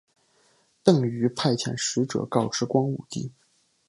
[0.83, 3.31] 邓禹派遣使者告知光武帝。